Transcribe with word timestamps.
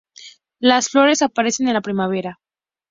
Las 0.59 0.89
flores 0.89 1.21
aparecen 1.21 1.67
en 1.67 1.75
la 1.75 1.81
primavera. 1.81 2.39